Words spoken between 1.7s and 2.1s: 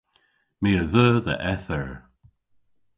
eur.